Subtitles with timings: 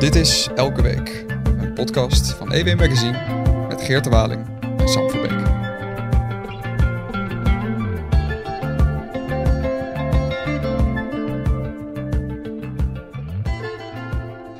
[0.00, 5.10] Dit is Elke Week, een podcast van EW Magazine met Geert de Waling en Sam
[5.10, 5.30] Verbeek.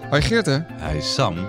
[0.08, 0.66] Hoi Geerte.
[0.88, 1.48] Hi Sam.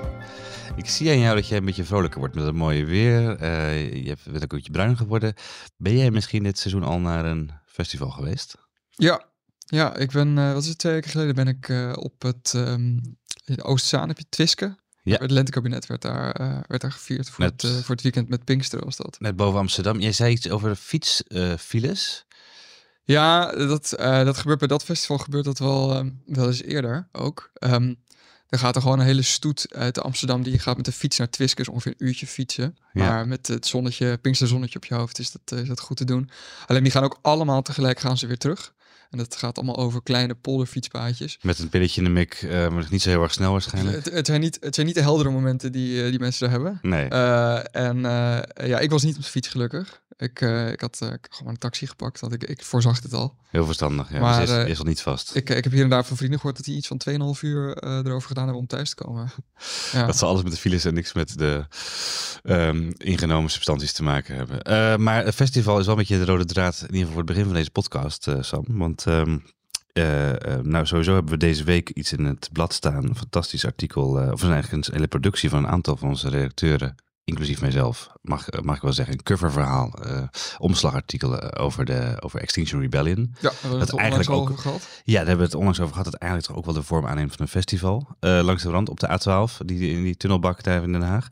[0.75, 3.41] Ik zie aan jou dat jij een beetje vrolijker wordt met het mooie weer.
[3.41, 5.33] Uh, je bent ook een beetje bruin geworden.
[5.77, 8.55] Ben jij misschien dit seizoen al naar een festival geweest?
[8.89, 9.25] Ja,
[9.65, 12.53] ja ik ben, uh, wat is het, twee weken geleden ben ik uh, op het
[12.55, 13.19] um,
[13.61, 14.79] Oostzaan, heb je Twiske?
[15.03, 15.17] Ja.
[15.17, 18.43] Het lentekabinet werd daar, uh, werd daar gevierd voor, net, het, voor het weekend met
[18.43, 19.19] Pinkster was dat.
[19.19, 19.99] Net boven Amsterdam.
[19.99, 22.25] Jij zei iets over fietsfiles.
[23.03, 27.51] ja, dat, dat gebeurt bij dat festival gebeurt dat wel, um, wel eens eerder ook.
[27.59, 27.99] Um,
[28.51, 31.29] dan gaat er gewoon een hele stoet uit Amsterdam die gaat met de fiets naar
[31.29, 32.77] Twiskers, ongeveer een uurtje fietsen.
[32.93, 33.09] Ja.
[33.09, 36.29] Maar met het zonnetje, Pinksterzonnetje op je hoofd is dat, is dat goed te doen.
[36.65, 38.73] Alleen die gaan ook allemaal tegelijk gaan ze weer terug.
[39.11, 41.37] En dat gaat allemaal over kleine polderfietspaadjes.
[41.41, 44.05] Met een pilletje in de mik, uh, maar niet zo heel erg snel waarschijnlijk.
[44.05, 46.51] Het, het, zijn, niet, het zijn niet de heldere momenten die, uh, die mensen er
[46.51, 46.79] hebben.
[46.81, 47.09] Nee.
[47.09, 48.01] Uh, en
[48.67, 50.01] ja, ik was niet op de fiets gelukkig.
[50.17, 53.35] Ik, ik had gewoon een taxi gepakt, want ik, ik voorzag het al.
[53.49, 54.19] Heel verstandig, ja.
[54.19, 55.35] Maar dus is, is al niet vast.
[55.35, 57.01] Ik, ik heb hier en daar van vrienden gehoord dat die iets van
[57.35, 59.31] 2,5 uur erover gedaan hebben om thuis te komen.
[59.93, 60.05] ja.
[60.05, 61.65] Dat ze alles met de files en niks met de
[62.43, 65.01] um, ingenomen substanties te maken hebben.
[65.01, 67.31] maar het festival is wel een beetje de rode draad, in ieder geval voor het
[67.31, 68.65] begin van deze podcast, Sam.
[68.67, 69.43] Want Um,
[69.93, 73.03] uh, uh, nou, sowieso hebben we deze week iets in het blad staan.
[73.03, 76.95] Een fantastisch artikel, uh, of eigenlijk een hele productie van een aantal van onze redacteuren.
[77.23, 79.13] Inclusief mijzelf, mag, mag ik wel zeggen.
[79.13, 79.93] Een coververhaal,
[80.57, 83.19] omslagartikel over, de, over Extinction Rebellion.
[83.19, 84.87] Ja, daar hebben we het eigenlijk ook over gehad.
[85.03, 86.11] Ja, daar hebben we het onlangs over gehad.
[86.11, 88.07] Dat eigenlijk toch ook wel de vorm aanneemt van een festival.
[88.19, 91.27] langs de rand op de A12, die, in die tunnelbak daar in Den Haag.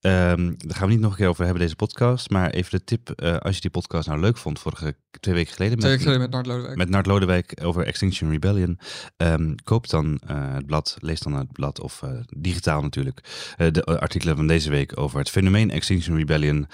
[0.00, 2.30] Um, daar gaan we niet nog een keer over hebben deze podcast.
[2.30, 5.52] Maar even de tip, uh, als je die podcast nou leuk vond, vorige twee weken
[5.52, 5.78] geleden.
[5.78, 6.76] Twee weken geleden met Nart Lodewijk.
[6.76, 8.78] Met Nart Lodewijk over Extinction Rebellion.
[9.16, 13.20] Um, koop dan uh, het blad, lees dan het blad of uh, digitaal natuurlijk.
[13.56, 16.66] de artikelen van deze week over het fenomeen Extinction Rebellion.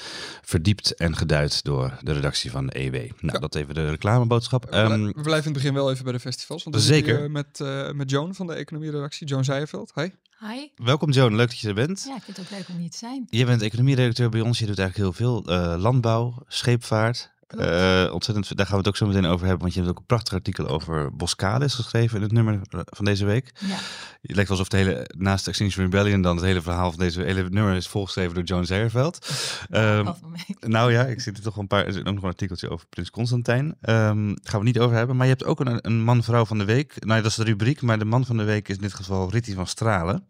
[0.43, 2.95] Verdiept en geduid door de redactie van de EW.
[2.95, 3.39] Nou, ja.
[3.39, 4.75] dat even de reclameboodschap.
[4.75, 6.65] Um, we blijven in het begin wel even bij de festivals.
[6.65, 7.31] Want zeker.
[7.31, 7.65] met,
[7.95, 9.93] met Joan van de economie-redactie, Joan Zijerveld.
[9.95, 10.09] Hi.
[10.41, 10.69] Hi.
[10.77, 12.05] Welkom Joan, leuk dat je er bent.
[12.09, 13.27] Ja, ik vind het ook leuk om hier te zijn.
[13.31, 14.59] Je bent economieredacteur bij ons.
[14.59, 17.34] Je doet eigenlijk heel veel uh, landbouw, scheepvaart.
[17.51, 19.99] Uh, ontzettend, daar gaan we het ook zo meteen over hebben, want je hebt ook
[19.99, 23.53] een prachtig artikel over Boscalis geschreven in het nummer van deze week.
[23.61, 23.77] Ja.
[24.23, 27.49] Het lijkt alsof het hele, naast Extinction Rebellion, dan het hele verhaal van deze hele
[27.51, 29.29] nummer is volgeschreven door Joan Zeyerveld.
[29.71, 30.15] Um,
[30.61, 32.87] nou ja, ik zit er toch een paar, er is ook nog een artikeltje over
[32.87, 33.67] Prins Constantijn.
[33.67, 36.65] Um, gaan we niet over hebben, maar je hebt ook een, een man-vrouw van de
[36.65, 37.05] week.
[37.05, 39.31] Nou, dat is de rubriek, maar de man van de week is in dit geval
[39.31, 40.27] Ritty van Stralen.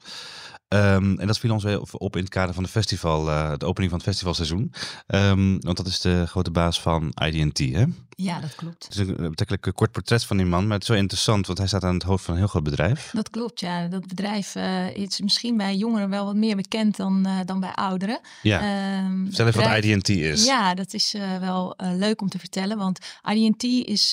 [0.74, 3.66] Um, en dat viel ons wel op in het kader van de festival, uh, de
[3.66, 4.72] opening van het festivalseizoen.
[5.06, 7.84] Um, want dat is de grote baas van IDT, hè?
[8.16, 8.84] Ja, dat klopt.
[8.84, 11.58] Het is een betrekkelijk kort portret van die man, maar het is zo interessant, want
[11.58, 13.10] hij staat aan het hoofd van een heel groot bedrijf.
[13.12, 13.86] Dat klopt, ja.
[13.86, 17.72] Dat bedrijf uh, is misschien bij jongeren wel wat meer bekend dan, uh, dan bij
[17.72, 18.20] ouderen.
[18.42, 18.98] Ja.
[19.04, 20.44] Um, Vertel even wat IDT is.
[20.44, 22.98] Ja, dat is wel leuk om te vertellen, want
[23.32, 24.12] IDT is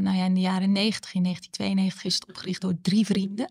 [0.00, 3.50] nou ja, in de jaren 90, in 1992 is het opgericht door drie vrienden.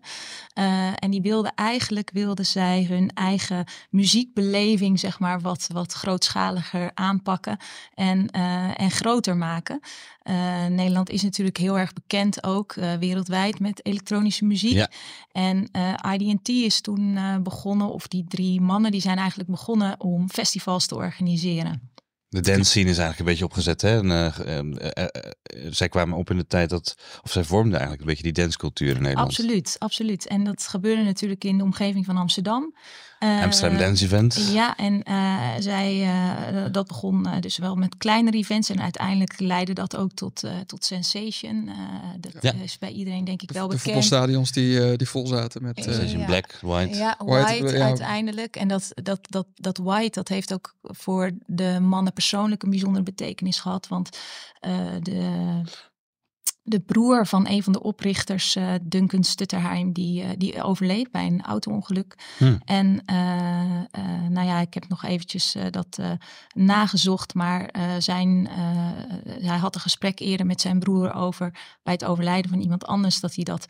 [0.94, 7.56] en die wilden eigenlijk, wilden zij hun eigen muziekbeleving, zeg maar, wat, wat grootschaliger aanpakken
[7.94, 8.30] en,
[8.76, 9.80] en groter maken.
[10.24, 14.72] Uh, Nederland is natuurlijk heel erg bekend ook uh, wereldwijd met elektronische muziek.
[14.72, 14.90] Ja.
[15.32, 15.70] En
[16.12, 20.94] IDT is toen begonnen, of die drie mannen, die zijn eigenlijk begonnen om festivals te
[20.94, 21.90] organiseren.
[22.28, 23.82] De dance scene is eigenlijk een beetje opgezet.
[23.82, 24.00] Hè?
[24.44, 24.76] En,
[25.70, 28.96] zij kwamen op in de tijd dat, of zij vormden eigenlijk een beetje die dancecultuur
[28.96, 29.28] in Nederland.
[29.28, 30.26] Absoluut, absoluut.
[30.26, 32.74] En dat gebeurde natuurlijk in de omgeving van Amsterdam.
[33.22, 34.48] Uh, Amsterdam Dance Event.
[34.52, 39.72] Ja, en uh, zij, uh, dat begon dus wel met kleinere events en uiteindelijk leidde
[39.72, 41.70] dat ook tot, tot Sensation.
[42.20, 42.52] dat ja.
[42.52, 43.84] is bij iedereen denk ik de, wel bekend.
[43.84, 45.82] De voetbalstadions die, die vol zaten met...
[45.82, 46.98] Sensation Black, White.
[46.98, 48.56] Ja, White, white uiteindelijk.
[48.56, 53.04] En dat, dat, dat, dat White, dat heeft ook voor de mannen persoonlijk een bijzondere
[53.04, 54.18] betekenis gehad, want
[55.02, 55.62] de
[56.68, 61.26] de broer van een van de oprichters, uh, Duncan Stutterheim, die, uh, die overleed bij
[61.26, 62.14] een auto-ongeluk.
[62.38, 62.60] Hmm.
[62.64, 66.00] En uh, nou ja, ik heb nog eventjes dat
[66.54, 68.48] nagezocht, maar zijn,
[69.24, 71.50] hij had een gesprek eerder met zijn broer over
[71.82, 73.66] bij het overlijden van iemand anders, dat hij dat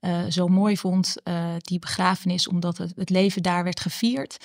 [0.00, 4.36] uh, zo mooi vond, uh, die begrafenis, omdat het, het, leven daar werd gevierd.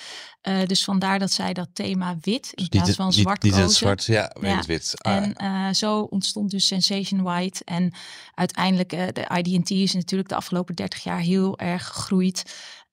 [0.42, 3.72] Uh, dus vandaar dat zij dat thema wit in plaats van zwart niet, niet het
[3.72, 4.62] zwart, ja, ja.
[4.66, 4.92] wit.
[4.96, 7.64] Ah, en zo ontstond dus Sensation White.
[7.64, 7.92] En
[8.34, 12.42] uiteindelijk, de IDT is natuurlijk de afgelopen 30 jaar heel erg gegroeid.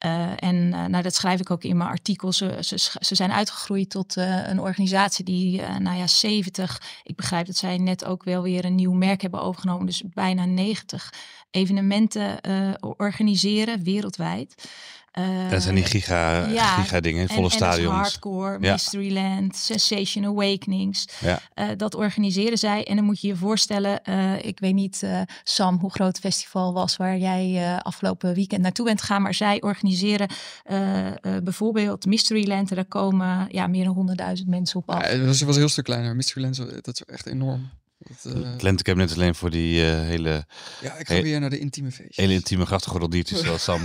[0.06, 2.32] Uh, en uh, nou, dat schrijf ik ook in mijn artikel.
[2.32, 6.82] Ze, ze, ze zijn uitgegroeid tot uh, een organisatie die, nou ja, 70.
[7.04, 9.86] Ik begrijp dat zij net ook wel weer een nieuw merk hebben overgenomen.
[9.86, 11.12] Dus bijna 90
[11.54, 12.40] evenementen
[12.98, 14.56] organiseren wereldwijd.
[15.20, 17.94] Uh, dat zijn die giga, ja, giga dingen, volle en, stadions.
[17.94, 18.72] En hardcore, Ja.
[18.72, 21.08] Mysteryland, Sensation Awakenings.
[21.20, 21.40] Ja.
[21.54, 22.84] Eh, dat organiseren zij.
[22.86, 26.20] En dan moet je je voorstellen, eh, ik weet niet, eh, Sam, hoe groot het
[26.20, 29.22] festival was waar jij eh, afgelopen weekend naartoe bent gegaan.
[29.22, 30.28] Maar zij organiseren
[30.64, 32.70] eh, eh, bijvoorbeeld Mysteryland.
[32.70, 33.94] En daar komen ja, meer dan
[34.38, 35.02] 100.000 mensen op af.
[35.02, 36.16] Ja, het was, het was een heel stuk kleiner.
[36.16, 37.70] Mysteryland, dat is echt enorm.
[38.08, 40.46] Dat, eh, Het Lentecabinet alleen voor die eh, hele,
[40.82, 42.18] ja, ik ga weer naar de intieme feestjes.
[42.18, 43.82] hele intieme grachtengordeldiertjes zoals Sam.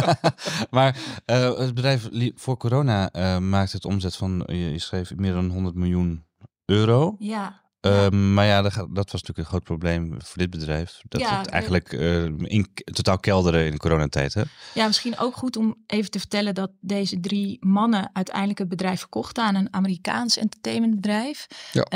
[0.70, 5.32] maar eh, het bedrijf voor corona eh, maakt het omzet van, je, je schreef meer
[5.32, 6.24] dan 100 miljoen
[6.64, 7.16] euro.
[7.18, 11.00] Ja, Eh, maar ja, dat, was natuurlijk een groot probleem voor dit bedrijf.
[11.08, 14.34] Dat Ja, het eigenlijk eh, in, totaal kelderen in de coronatijd.
[14.34, 14.42] Hè?
[14.74, 18.98] Ja, misschien ook goed om even te vertellen dat deze drie mannen uiteindelijk het bedrijf
[18.98, 21.46] verkochten aan een Amerikaans entertainmentbedrijf.
[21.72, 21.86] Ja.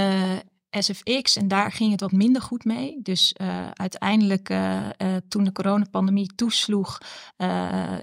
[0.82, 2.98] SFX en daar ging het wat minder goed mee.
[3.02, 4.90] Dus eh, uiteindelijk eh, eh,
[5.28, 6.98] toen de coronapandemie toesloeg,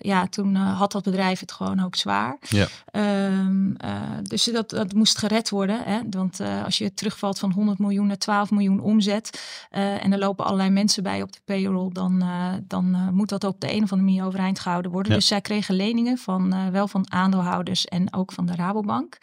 [0.01, 2.37] ja, toen had dat bedrijf het gewoon ook zwaar.
[2.49, 2.67] Ja.
[2.85, 5.83] Ehm, eh, dus dat, dat moest gered worden.
[5.83, 5.99] Hè?
[6.09, 10.69] Want als je terugvalt van 100 miljoen naar 12 miljoen omzet en er lopen allerlei
[10.69, 12.23] mensen bij op de payroll, dan,
[12.67, 15.11] dan moet dat op de een of andere manier overeind gehouden worden.
[15.11, 15.17] Ja.
[15.17, 19.17] Dus zij kregen leningen van wel van aandeelhouders en ook van de Rabobank.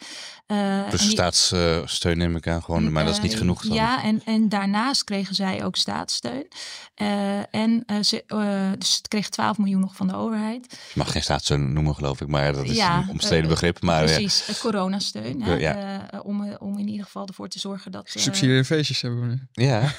[0.89, 3.61] Dus die- staatssteun neem ik aan gewoon, maar dat is niet genoeg.
[3.63, 3.73] Dan.
[3.73, 6.47] Ja, en, en daarnaast kregen zij ook staatssteun.
[6.95, 10.65] Eh, en eh, ze, eh, dus het kreeg 12 miljoen nog van de overheid.
[10.71, 13.81] Je mag geen staatssteun noemen, geloof ik, maar dat is Ja, een omstreden begrip.
[13.81, 14.13] Maar ja.
[14.13, 15.41] Precies, het coronasteun.
[15.41, 16.07] Hè, Ja.
[16.11, 18.11] eh, om, om in ieder geval ervoor te zorgen dat...
[18.13, 19.39] eh, Subsidieerde feestjes hebben we nu.
[19.65, 19.81] Ja.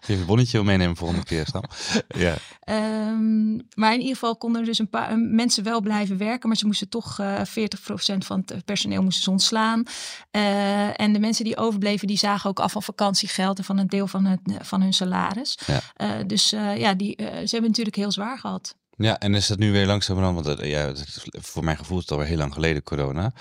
[0.00, 1.62] Geef een bonnetje meenemen volgende keer, Stam.
[2.08, 2.34] Ja.
[2.60, 6.56] Ehm, maar in ieder geval konden er dus een paar mensen wel blijven werken, maar
[6.58, 9.82] ze moesten toch eh 40% van het personeel moesten ze ontslaan.
[10.30, 13.86] Eh, en de mensen die overbleven, die zagen ook af van vakantiegeld en van een
[13.86, 15.58] deel van, het, van hun salaris.
[15.66, 15.80] Ja.
[15.96, 18.74] Eh, dus eh, ja, die, eh, ze hebben natuurlijk heel zwaar gehad.
[18.96, 20.92] ja, en is dat nu weer langzamerhand, want ja,
[21.32, 23.32] voor mijn gevoel is het alweer heel lang geleden corona.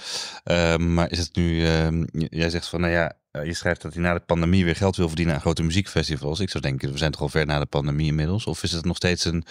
[0.43, 3.13] Ehm, maar is het nu, ehm, jij zegt van, nou ja,
[3.45, 6.39] je schrijft dat hij na de pandemie weer geld wil verdienen aan grote muziekfestivals.
[6.39, 8.45] Ik zou denken, we zijn toch al ver na de pandemie inmiddels.
[8.45, 9.43] Of is het nog steeds een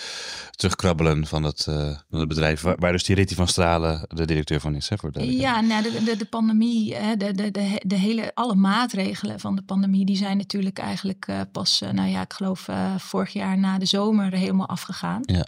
[0.50, 4.24] terugkrabbelen van het, eh, van het bedrijf, waar, waar dus die Ritty van Stralen de
[4.24, 4.88] directeur van is?
[4.88, 8.54] Hè, voor Ja, nou, de, de, de pandemie, hè, de, de, de, de hele, alle
[8.54, 12.68] maatregelen van de pandemie, die zijn natuurlijk eigenlijk eh, pas, eh, nou ja, ik geloof
[12.68, 15.20] eh, vorig jaar na de zomer helemaal afgegaan.
[15.22, 15.46] Ja.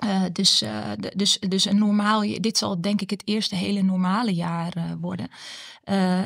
[0.00, 4.34] Eh, dus, eh, dus, dus een normaal, dit zal denk ik het eerste hele normale
[4.34, 5.28] jaar eh, worden.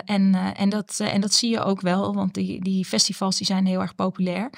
[0.05, 3.67] En, en, dat, en dat zie je ook wel, want die, die festivals die zijn
[3.67, 4.51] heel erg populair.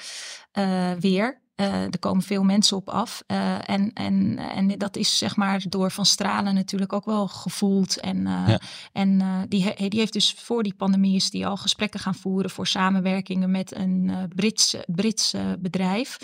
[0.99, 1.41] Weer.
[1.57, 3.23] Eh, er komen veel mensen op af.
[3.27, 7.99] Eh, en, en, en dat is zeg maar door Van Stralen natuurlijk ook wel gevoeld.
[7.99, 8.59] En, eh, Ja.
[8.93, 12.15] en eh, die, he- die heeft dus voor die pandemie is die al gesprekken gaan
[12.15, 16.17] voeren voor samenwerkingen met een eh, Brits, Brits eh, bedrijf.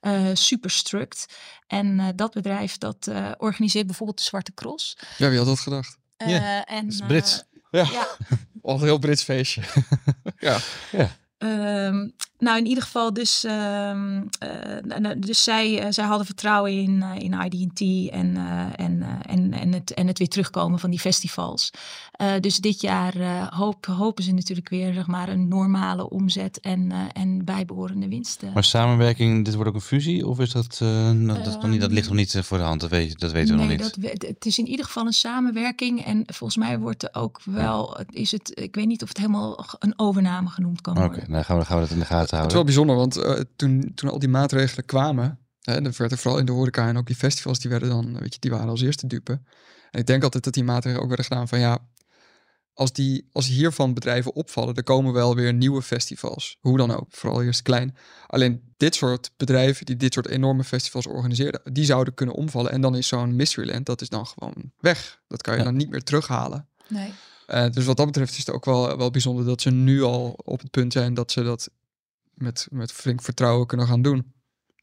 [0.00, 1.26] eh Superstruct.
[1.66, 4.96] En eh, dat bedrijf dat eh, organiseert bijvoorbeeld de Zwarte Cross.
[5.18, 5.98] Ja, wie had dat gedacht?
[6.16, 7.44] Eh, Ja, en, is eh, Brits.
[7.70, 7.84] Ja.
[7.92, 8.06] ja,
[8.62, 9.62] Al een heel Brits feestje.
[10.38, 10.58] ja.
[11.38, 12.08] Ehm,
[12.38, 14.48] nou, in ieder geval, dus, ehm, eh,
[14.84, 18.36] nou, nou, dus zij, eh, zij hadden vertrouwen in, eh, in IDT en,
[18.76, 21.70] en, en, en, het, en het weer terugkomen van die festivals.
[22.40, 27.44] Dus dit jaar hoop, hopen ze natuurlijk weer zeg maar, een normale omzet en, en
[27.44, 28.50] bijbehorende winsten.
[28.54, 30.26] Maar samenwerking, dit wordt ook een fusie?
[30.26, 32.80] Of is dat, nou, dat, nog niet, dat ligt nog niet voor de hand?
[32.80, 33.78] Dat, weet, dat weten we nog niet.
[33.78, 36.04] dat, we- het is in ieder geval een samenwerking.
[36.04, 39.64] En volgens mij wordt er ook wel, is het, ik weet niet of het helemaal
[39.78, 41.30] een overname genoemd kan Oké, worden.
[41.30, 43.40] dan gaan we, gaan we dat in de gaten Het is wel bijzonder, want eh,
[43.56, 46.96] toen, toen al die maatregelen kwamen, hè, dan werd er vooral in de horeca en
[46.96, 49.40] ook die festivals, die werden dan, weet je, die waren als eerste dupe.
[49.90, 51.78] En ik denk altijd dat die maatregelen ook werden gedaan van ja,
[52.74, 56.56] als, die, als hiervan bedrijven opvallen, dan komen wel weer nieuwe festivals.
[56.60, 57.96] Hoe dan ook, vooral eerst klein.
[58.26, 62.70] Alleen dit soort bedrijven die dit soort enorme festivals organiseren, die zouden kunnen omvallen.
[62.70, 65.20] En dan is zo'n Mysteryland, dat is dan gewoon weg.
[65.28, 65.64] Dat kan je Ja.
[65.64, 66.68] dan niet meer terughalen.
[66.88, 67.12] Nee.
[67.46, 70.34] Eh, dus wat dat betreft is het ook wel, wel bijzonder dat ze nu al
[70.44, 71.70] op het punt zijn dat ze dat
[72.34, 74.32] met, met flink vertrouwen kunnen gaan doen.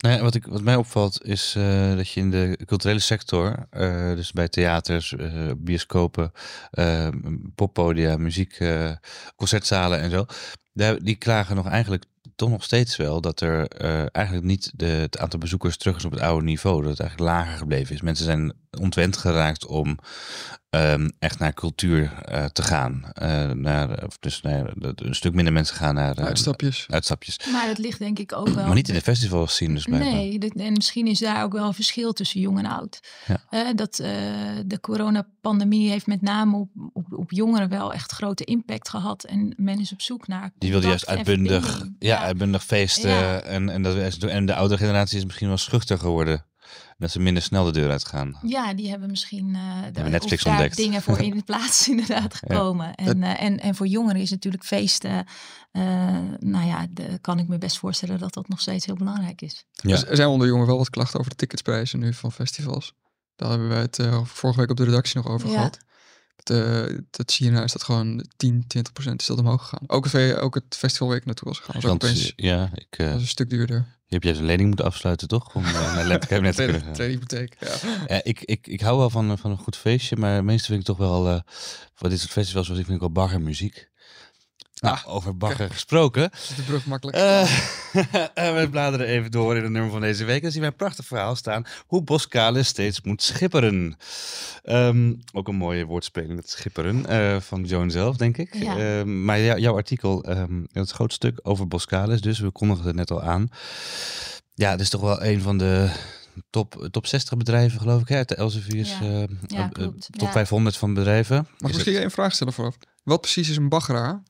[0.02, 3.68] Nou ja, wat, ik, wat mij opvalt is eh, dat je in de culturele sector,
[3.70, 6.32] eh, dus bij theaters, eh, bioscopen,
[7.56, 8.58] poppodia, muziek,
[9.36, 10.26] concertzalen en zo,
[11.02, 12.06] die klagen nog eigenlijk
[12.36, 13.68] toch nog steeds wel dat er
[14.12, 16.82] eigenlijk niet de, het aantal bezoekers terug is op het oude niveau.
[16.82, 18.02] Dat het eigenlijk lager gebleven is.
[18.02, 19.98] Mensen zijn ontwend geraakt om
[20.72, 23.04] ehm, echt naar cultuur eh, te gaan.
[23.14, 26.86] Eh, naar, of dus naar, een stuk minder mensen gaan naar eh, Uitstapjes.
[26.90, 27.40] uitstapjes.
[27.52, 28.66] Maar dat ligt denk ik ook wel.
[28.66, 30.12] Maar niet in de festivals zien dus blijkbaar.
[30.12, 33.00] Nee, dit- en misschien is daar ook wel een verschil tussen jong en oud.
[33.50, 33.74] Ja.
[33.74, 34.10] Dat eh,
[34.66, 39.24] de coronapandemie heeft met name op, op, op jongeren wel echt grote impact gehad.
[39.24, 40.52] En men is op zoek naar.
[40.58, 43.10] Die wilde juist uitbundig, ja, uitbundig feesten.
[43.10, 43.40] Ja.
[43.40, 46.46] En, en, dat, en de oudere generatie is misschien wel schuchter geworden.
[46.98, 48.40] Dat ze minder snel de deur uitgaan.
[48.42, 50.76] Ja, die hebben misschien uh, de, Netflix daar ontdekt.
[50.76, 52.96] dingen voor in de plaats inderdaad gekomen.
[52.96, 55.26] En, uh, en, en voor jongeren is natuurlijk feesten,
[55.72, 55.84] uh,
[56.40, 59.66] nou ja, de, kan ik me best voorstellen dat dat nog steeds heel belangrijk is.
[59.72, 59.90] Ja.
[59.90, 62.94] Dus er zijn onder jongeren wel wat klachten over de ticketsprijzen nu van festivals.
[63.36, 65.56] Daar hebben we het vorige week op de redactie nog over ja.
[65.56, 65.80] gehad.
[66.44, 69.84] De, het China is dat gewoon 10, 20 procent is dat omhoog gegaan.
[69.88, 71.82] Ook, het, ook het festivalweek naartoe was gegaan.
[71.82, 74.00] Was ook opeens, ja, ik, uh, was een stuk duurder.
[74.12, 75.56] Je hebt juist een lening moeten afsluiten, toch?
[75.56, 76.94] Om uh, naar Lapkabinet te kunnen.
[76.94, 77.76] Tweede hypotheek, ja.
[78.08, 78.24] ja.
[78.24, 80.98] ik, ik, ik hou wel van, van een goed feestje, maar meestal vind ik toch
[80.98, 81.28] wel...
[81.28, 81.40] Uh,
[81.94, 83.91] voor dit soort festivals vind ik wel baggermuziek.
[84.82, 85.70] Nou, ah, over bagger okay.
[85.70, 86.30] gesproken.
[86.50, 87.18] Is de brug makkelijk?
[87.18, 87.44] Uh,
[88.62, 90.42] we bladeren even door in het nummer van deze week.
[90.42, 91.66] Dan zien wij een prachtig verhaal staan.
[91.88, 93.98] Hoe Boskalis steeds moet schipperen.
[94.64, 97.06] Um, ook een mooie woordspeling, dat schipperen.
[97.10, 98.56] Uh, van Joan zelf, denk ik.
[98.56, 99.00] Ja.
[99.00, 102.22] Uh, maar jou, jouw artikel, um, het groot stuk over Boskalis.
[102.22, 103.50] Dus we kondigden het net al aan.
[104.54, 105.90] Ja, dat is toch wel een van de
[106.50, 108.08] top, top 60 bedrijven, geloof ik.
[108.08, 108.24] Hè?
[108.24, 109.26] De Elsevier's ja.
[109.48, 109.70] ja,
[110.18, 111.36] top 500 van bedrijven.
[111.36, 112.04] Mag ik misschien het...
[112.04, 112.78] een vraag stellen vooraf?
[113.04, 114.24] Wat precies is een baggeraar?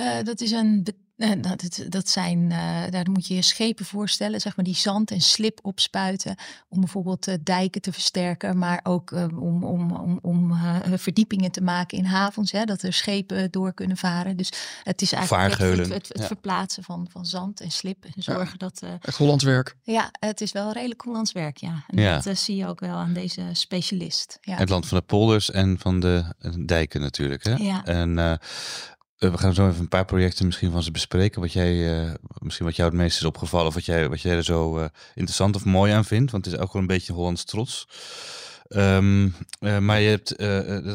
[0.00, 0.86] Uh, dat is een.
[1.16, 5.10] Uh, dat, dat zijn, uh, daar moet je je schepen voorstellen, zeg maar, die zand
[5.10, 6.36] en slip opspuiten.
[6.68, 10.54] Om bijvoorbeeld dijken te versterken, maar ook om, om, om, om
[10.98, 12.52] verdiepingen te maken in havens.
[12.52, 14.36] Hè, dat er schepen door kunnen varen.
[14.36, 16.26] Dus het is eigenlijk het, het, het, het ja.
[16.26, 18.04] verplaatsen van, van zand en slip.
[18.04, 18.68] En zorgen ja.
[18.68, 18.82] dat.
[19.00, 19.76] Echt Hollands werk.
[19.82, 21.84] Ja, het is wel redelijk Hollands werk, ja.
[21.86, 22.18] En ja.
[22.18, 24.38] dat zie je ook wel aan deze specialist.
[24.40, 24.56] Ja.
[24.56, 26.24] Het land van de polders en van de
[26.66, 27.44] dijken natuurlijk.
[27.44, 27.54] Hè?
[27.54, 27.84] Ja.
[27.84, 28.38] En
[29.18, 31.40] we gaan zo even een paar projecten misschien van ze bespreken.
[31.40, 33.66] Wat jij, uh, misschien wat jou het meest is opgevallen.
[33.66, 36.30] Of wat jij, wat jij er zo uh, interessant of mooi aan vindt.
[36.30, 37.88] Want het is ook wel een beetje Hollands trots.
[38.68, 40.38] Um, uh, maar je hebt,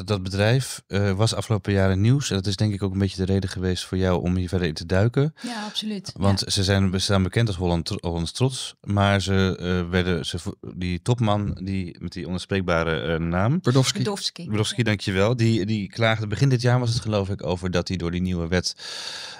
[0.07, 0.81] dat bedrijf
[1.15, 2.29] was afgelopen jaren nieuws.
[2.29, 4.47] En dat is denk ik ook een beetje de reden geweest voor jou om hier
[4.47, 5.33] verder in te duiken.
[5.41, 6.11] Ja, absoluut.
[6.15, 6.49] Want ja.
[6.49, 8.75] ze zijn, staan bekend als Holland, Hollands trots.
[8.81, 10.37] Maar ze werden, ze,
[10.75, 13.59] die topman die, met die onspreekbare naam.
[13.61, 13.97] Berdowski.
[13.97, 15.35] Berdowski, Berdowski dankjewel.
[15.35, 18.21] Die, die klaagde begin dit jaar was het geloof ik over dat hij door die
[18.21, 18.75] nieuwe wet...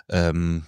[0.07, 0.65] Um,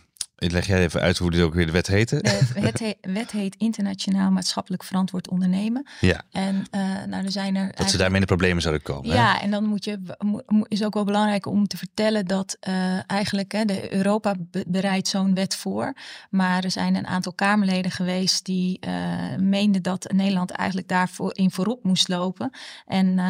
[0.51, 2.21] Leg jij even uit hoe dit ook weer de wet heette?
[2.21, 5.88] De wet, he wet heet Internationaal Maatschappelijk Verantwoord Ondernemen.
[6.00, 6.21] Ja.
[6.31, 7.71] En uh, nou, er zijn er.
[7.75, 9.09] Dat ze daarmee in de problemen zouden komen.
[9.09, 9.39] Ja, hè?
[9.39, 10.00] en dan moet je,
[10.67, 14.35] is ook wel belangrijk om te vertellen dat uh, eigenlijk hè, de Europa
[14.67, 15.93] bereidt zo'n wet voor.
[16.29, 21.51] Maar er zijn een aantal Kamerleden geweest die uh, meenden dat Nederland eigenlijk daarvoor in
[21.51, 22.51] voorop moest lopen.
[22.85, 23.21] En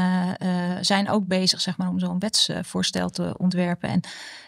[0.81, 3.89] zijn ook bezig zeg maar, om zo'n wetsvoorstel te ontwerpen.
[3.89, 4.01] En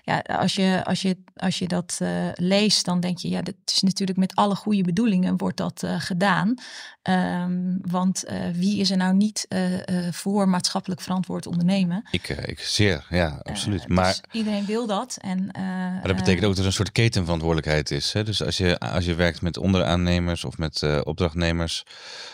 [0.04, 2.00] ja, als je, als je, als je dat
[2.34, 5.96] leest, dan denk je, ja, dat is natuurlijk met alle goede bedoelingen wordt dat uh,
[6.00, 6.56] gedaan.
[7.04, 12.04] Um, want uh, wie is er nou niet uh, voor maatschappelijk verantwoord ondernemen?
[12.12, 13.88] Ik, ik zeer, ja, absoluut.
[13.88, 15.18] maar dus iedereen wil dat.
[15.22, 18.14] En, maar dat betekent ook dat er een soort ketenverantwoordelijkheid is.
[18.14, 18.24] Hè?
[18.24, 21.86] Dus als je, als je werkt met onderaannemers of met opdrachtnemers.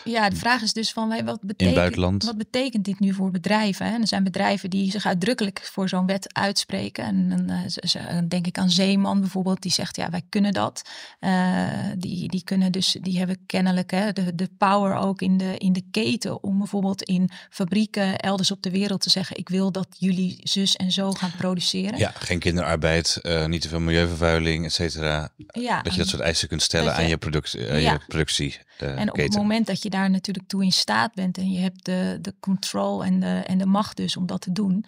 [0.04, 2.24] Ja, de vraag is dus van wat buitenland.
[2.24, 3.86] wat betekent dit nu voor bedrijven?
[3.86, 3.94] Hè?
[3.94, 7.04] En er zijn bedrijven die zich uitdrukkelijk voor zo'n wet uitspreken.
[7.04, 10.82] En dan denk ik aan Zeeman bijvoorbeeld, die zegt ja, wij kunnen dat.
[11.20, 15.58] Uh, die, die kunnen dus, die hebben kennelijk hè, de, de power ook in de,
[15.58, 19.72] in de keten om bijvoorbeeld in fabrieken elders op de wereld te zeggen: ik wil
[19.72, 21.98] dat jullie zus en zo gaan produceren.
[21.98, 25.32] Ja, geen kinderarbeid, uh, niet te veel milieuvervuiling, et cetera.
[25.46, 27.92] Ja, dat je dat soort eisen kunt stellen aan je, product, uh, ja.
[27.92, 28.58] je productie.
[28.82, 31.84] En op het moment dat je daar natuurlijk toe in staat bent en je hebt
[31.84, 34.84] de, de control en de, en de macht dus om dat te doen,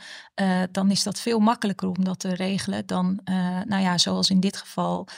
[0.70, 3.20] dan is dat veel makkelijker om dat te regelen dan,
[3.64, 5.08] nou ja, zoals in dit geval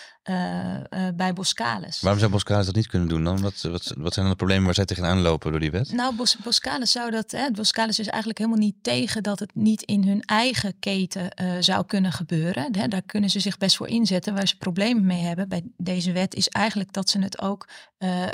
[1.14, 2.00] bij Boskalis.
[2.00, 3.40] Waarom zou Boskalis dat niet kunnen doen dan?
[3.40, 5.92] Wat, wat, wat zijn dan de problemen waar zij tegenaan lopen door die wet?
[5.92, 7.30] Nou, Bos, Boskalis zou dat.
[7.30, 11.52] Hè, Boskalis is eigenlijk helemaal niet tegen dat het niet in hun eigen keten uh,
[11.60, 12.76] zou kunnen gebeuren.
[12.76, 14.34] Hè, daar kunnen ze zich best voor inzetten.
[14.34, 17.68] Waar ze problemen mee hebben bij deze wet is eigenlijk dat ze het ook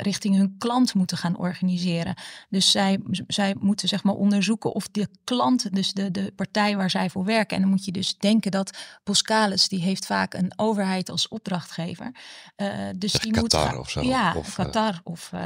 [0.01, 2.15] richting hun klant moeten gaan organiseren.
[2.49, 6.89] Dus zij, zij moeten zeg maar onderzoeken of de klant, dus de, de partij waar
[6.89, 7.55] zij voor werken.
[7.55, 11.82] En dan moet je dus denken dat Boskalis, die heeft vaak een overheid als opdrachtgever.
[11.91, 14.01] Uh, dus Zeg die Qatar moet of zo.
[14.01, 15.41] Ja, of, Qatar of uh,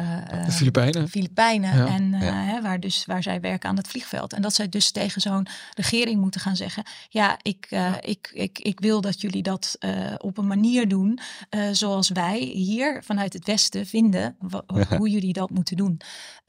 [0.46, 1.10] de Filipijnen.
[1.10, 1.78] Filipijnen.
[1.78, 1.88] Ja.
[1.88, 2.34] En uh, Ja.
[2.44, 4.34] hè, waar, dus, waar zij werken aan het vliegveld.
[4.34, 8.60] En dat zij dus tegen zo'n regering moeten gaan zeggen: Ja, ik, uh, ik, ik,
[8.60, 11.20] ik wil dat jullie dat uh, op een manier doen.
[11.50, 14.36] uh, zoals wij hier vanuit het Westen vinden
[14.98, 16.02] hoe jullie dat moeten doen.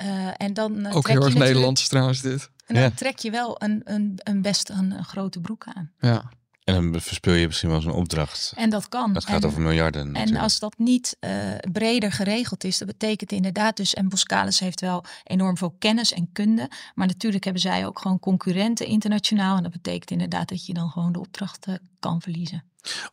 [0.03, 2.51] Uh, en dan uh, Ook trek heel je erg Nederlands trouwens dit.
[2.67, 2.91] En dan Ja.
[2.91, 5.93] trek je wel een, een, een best een, een grote broek aan.
[6.01, 6.29] Ja.
[6.69, 8.53] En dan verspil je misschien wel zo'n opdracht.
[8.57, 9.13] En dat kan.
[9.13, 11.31] Dat gaat En- over miljarden En als dat niet eh,
[11.73, 16.29] breder geregeld is, dat betekent inderdaad dus, en Boskalis heeft wel enorm veel kennis en
[16.33, 19.57] kunde, maar natuurlijk hebben zij ook gewoon concurrenten internationaal.
[19.57, 22.65] En dat betekent inderdaad dat je dan gewoon de opdracht eh, kan verliezen.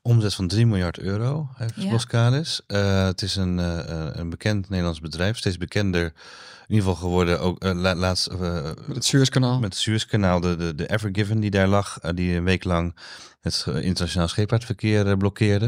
[0.02, 1.90] Omzet van 3 miljard euro heeft Ja.
[1.90, 2.62] Boskalis.
[2.68, 6.14] Eh, het is een, eh, een bekend Nederlands bedrijf, steeds bekender
[6.68, 7.40] in ieder geval geworden.
[7.40, 9.60] Ook eh, la- laatst eh, Met het Suezkanaal.
[9.60, 12.96] met het Suezkanaal, de, de, de Evergiven die daar lag, eh, die een week lang
[13.42, 15.66] het internationaal scheepvaartverkeer blokkeerde.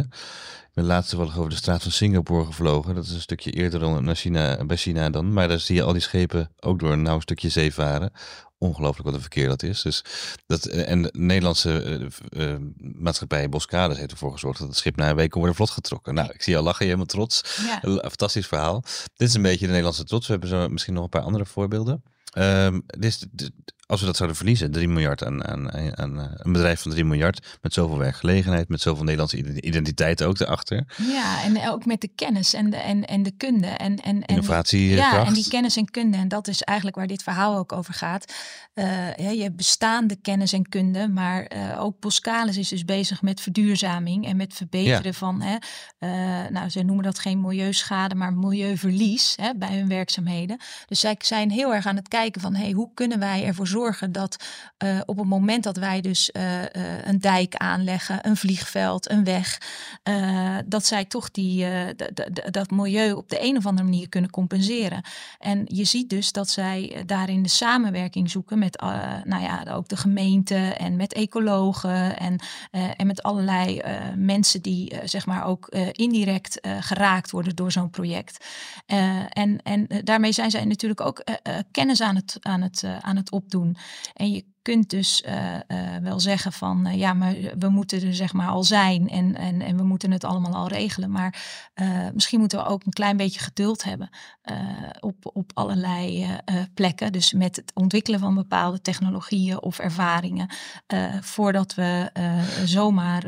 [0.67, 2.95] Ik ben laatst wel over de straat van Singapore gevlogen.
[2.95, 5.33] Dat is een stukje eerder dan naar China, bij China dan.
[5.33, 8.11] Maar daar zie je al die schepen ook door een nauw stukje zee varen.
[8.59, 9.81] Ongelooflijk wat een verkeer dat is.
[9.81, 10.03] Dus
[10.45, 15.15] dat, en de Nederlandse eh, maatschappij Boskades heeft ervoor gezorgd dat het schip na een
[15.15, 16.13] week kon worden vlot getrokken.
[16.13, 17.41] Nou, ik zie al lachen, je helemaal trots.
[17.65, 17.83] Ja.
[17.83, 18.81] Een fantastisch verhaal.
[19.15, 20.25] Dit is een beetje de Nederlandse trots.
[20.27, 22.03] We hebben zo misschien nog een paar andere voorbeelden.
[22.31, 23.51] Ehm, dit is, dit-
[23.87, 27.05] als we dat zouden verliezen, 3 miljard aan, aan, aan eh, een bedrijf van 3
[27.05, 30.95] miljard, met zoveel werkgelegenheid, met zoveel Nederlandse ide- identiteit ook erachter.
[30.97, 33.67] Ja, en ook met de kennis en de, en, en de kunde.
[33.67, 35.11] En, en, en, Innovatiekracht.
[35.11, 36.17] Ja, en die kennis en kunde.
[36.17, 38.33] En dat is eigenlijk waar dit verhaal ook over gaat.
[38.73, 43.41] Eh, je hebt bestaande kennis en kunde, maar eh, ook Boskalis is dus bezig met
[43.41, 45.57] verduurzaming en met verbeteren van, hè,
[45.97, 50.59] eh, nou, ze noemen dat geen milieuschade, maar milieuverlies hè, bij hun werkzaamheden.
[50.85, 53.75] Dus zij zijn heel erg aan het kijken van, hey, hoe kunnen wij ervoor zorgen
[54.11, 54.45] dat
[54.77, 59.23] eh, op het moment dat wij dus eh, eh, een dijk aanleggen, een vliegveld, een
[59.23, 59.61] weg,
[60.65, 61.65] dat zij toch die,
[62.51, 65.01] dat milieu op de een of andere manier kunnen compenseren.
[65.39, 68.81] En je ziet dus dat zij daarin de samenwerking zoeken met
[69.23, 72.39] nou ja, ook de gemeente en met ecologen en,
[72.71, 73.81] en met allerlei
[74.15, 78.45] mensen die zeg maar ook indirect geraakt worden door zo'n project.
[78.85, 81.23] En, en daarmee zijn zij natuurlijk ook
[81.71, 83.66] kennis aan het, aan, het, aan het opdoen.
[84.13, 88.15] En je kunt dus eh, eh, wel zeggen van eh, ja, maar we moeten er
[88.15, 91.11] zeg maar al zijn en, en, en we moeten het allemaal al regelen.
[91.11, 91.35] Maar
[92.13, 94.09] misschien moeten we ook een klein beetje geduld hebben
[94.99, 96.27] op, op allerlei
[96.73, 97.11] plekken.
[97.11, 100.49] Dus met het ontwikkelen van bepaalde technologieën of ervaringen.
[101.21, 102.09] voordat we
[102.65, 103.23] zomaar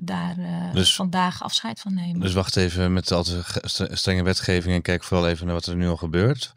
[0.00, 0.34] daar
[0.72, 2.20] Dus- vandaag afscheid van nemen.
[2.20, 5.76] Dus wacht even met al stre- strenge wetgeving en kijk vooral even naar wat er
[5.76, 6.52] nu al gebeurt.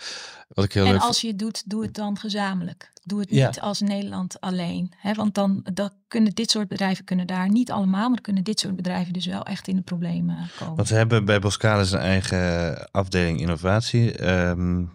[0.56, 2.92] Wat ik heel En leuk als je het doet, doe het dan gezamenlijk.
[3.04, 3.48] Doe het Ja.
[3.48, 4.92] niet als Nederland alleen.
[4.98, 5.14] Hè?
[5.14, 8.76] Want dan, dan kunnen dit soort bedrijven kunnen daar niet allemaal, maar kunnen dit soort
[8.76, 10.76] bedrijven dus wel echt in de problemen komen.
[10.76, 14.18] Want we hebben bij Boskalis een eigen afdeling innovatie.
[14.18, 14.86] Ehm,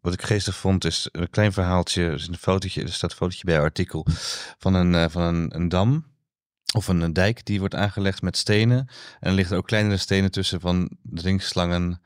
[0.00, 2.02] wat ik geestig vond is een klein verhaaltje.
[2.04, 4.06] Er, is een fotootje, er staat een fotootje bij het artikel
[4.58, 6.04] van een, eh, van een, een dam.
[6.74, 8.78] Of een, een dijk die wordt aangelegd met stenen.
[9.20, 12.00] En er liggen ook kleinere stenen tussen van de ringslangen.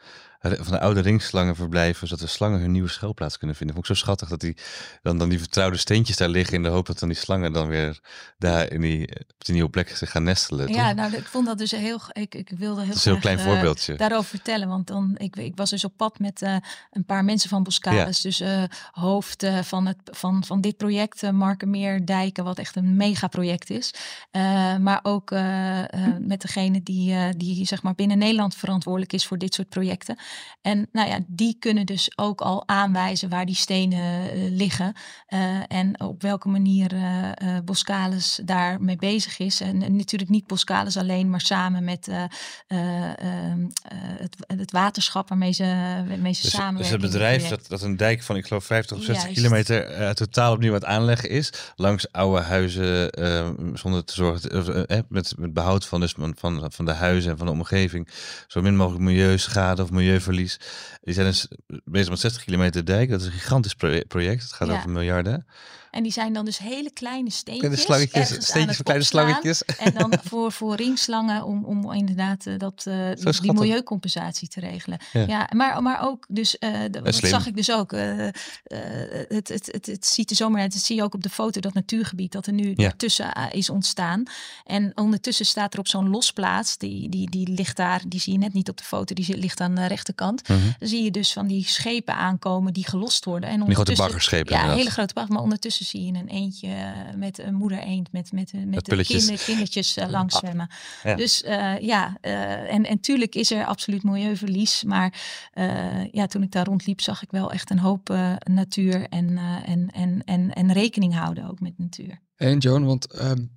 [0.44, 3.74] Van de oude ringslangenverblijven, zodat de slangen hun nieuwe schuilplaats kunnen vinden.
[3.74, 4.56] Vond ik zo schattig dat die
[5.02, 7.68] dan, dan die vertrouwde steentjes daar liggen in de hoop dat dan die slangen dan
[7.68, 8.00] weer
[8.38, 10.68] daar in die, op die nieuwe plek zich gaan nestelen.
[10.68, 10.96] ja, toch?
[10.96, 12.00] nou, ik vond dat dus heel.
[12.12, 13.94] Ik, ik wilde heel dat is een heel graag, klein eh, voorbeeldje.
[13.94, 14.68] daarover vertellen.
[14.68, 16.56] Want dan, ik, ik was dus op pad met eh,
[16.90, 18.20] een paar mensen van Boskalis.
[18.20, 22.96] Dus eh, hoofd van, het, van, van dit project, uh, Markenmeer Dijken, wat echt een
[22.96, 23.94] megaproject is.
[24.32, 25.82] Uh, maar ook uh,
[26.20, 30.18] met degene die, uh, die zeg maar binnen Nederland verantwoordelijk is voor dit soort projecten.
[30.64, 34.94] En nou ja, die kunnen dus ook al aanwijzen waar die stenen uh, liggen.
[35.28, 39.60] uh, en op welke manier uh, Boskalis daarmee bezig is.
[39.60, 43.66] En, en, natuurlijk niet Boskalis alleen, maar samen met ehm,
[43.96, 45.64] het, het, waterschap waarmee ze,
[46.08, 47.00] waarmee ze dus, samenwerken.
[47.00, 49.40] Dus het bedrijf dat, dat een dijk van, ik geloof, 50 of 60 Juist.
[49.40, 51.52] kilometer totaal opnieuw aan het aanleggen is.
[51.76, 56.92] Langs oude huizen, uh, zonder te zorgen, met, met behoud van, dus van, van de
[56.92, 58.08] huizen en van de omgeving.
[58.46, 59.90] Zo min mogelijk milieuschade of
[60.26, 60.58] milieuverlies.
[61.02, 61.48] Die zijn dus
[61.84, 63.10] bezig met 60 kilometer dijk.
[63.10, 63.74] Dat is een gigantisch
[64.08, 64.42] project.
[64.42, 64.74] Het gaat ja.
[64.74, 65.46] over miljarden.
[65.94, 67.84] En die zijn dan dus hele kleine steentjes.
[67.84, 69.64] Kleine slangetjes, steentjes voor kleine slangetjes.
[69.64, 74.60] En dan voor, voor ringslangen om, om inderdaad uh, dat, uh, die, die milieucompensatie te
[74.60, 74.98] regelen.
[75.12, 77.90] Ja, ja maar, maar ook, dus uh, dat, zag ik dus ook.
[77.90, 80.72] Het, het, het, het ziet er zomaar uit.
[80.72, 82.92] Dat zie je ook op de foto, dat natuurgebied dat er nu ja.
[82.96, 84.22] tussen is ontstaan.
[84.64, 88.38] En ondertussen staat er op zo'n losplaats, die, die, die ligt daar, die zie je
[88.38, 90.48] net niet op de foto, die ligt aan de rechterkant.
[90.48, 90.52] Mhm.
[90.52, 90.74] Mm -hmm.
[90.78, 93.48] Dan zie je dus van die schepen aankomen die gelost worden.
[93.48, 94.56] En die grote baggerschepen.
[94.56, 98.12] Ja, hele grote bagger, maar ondertussen zie je een eentje eh, met een moeder eend
[98.12, 100.68] met, met, met, met de kinder, kindertjes uh, langs zwemmen.
[101.02, 101.14] Ja.
[101.14, 104.84] Dus uh, ja, uh, en, en tuurlijk is er absoluut milieuverlies.
[104.84, 105.22] Maar
[105.54, 109.38] uh, ja, toen ik daar rondliep, zag ik wel echt een hoop uh, natuur en,
[109.64, 112.22] en, en, en, en rekening houden ook met natuur.
[112.36, 113.50] En Joan, want um,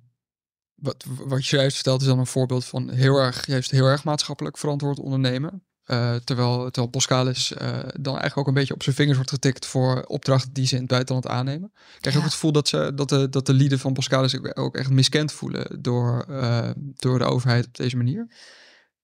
[0.74, 4.04] wat, wat je juist vertelt is dan een voorbeeld van heel erg, juist heel erg
[4.04, 5.62] maatschappelijk verantwoord ondernemen.
[5.90, 7.68] Uh, terwijl, terwijl Boskalis uh,
[8.00, 10.80] dan eigenlijk ook een beetje op zijn vingers wordt getikt voor opdrachten die ze in
[10.80, 11.72] het buitenland aannemen.
[11.74, 12.16] Krijg je ja.
[12.16, 15.32] ook het gevoel dat, ze, dat, de, dat de lieden van Boskalis ook echt miskend
[15.32, 18.26] voelen door, uh, door de overheid op deze manier?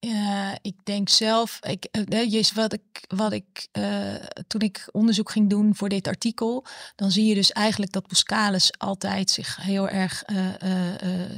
[0.04, 4.14] Uh, ik denk zelf, ik, uh, wat ik, wat ik uh,
[4.46, 6.64] toen ik onderzoek ging doen voor dit artikel,
[6.96, 10.22] dan zie je dus eigenlijk dat Boskalis altijd zich heel erg